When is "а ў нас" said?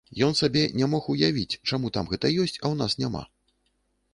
2.61-2.99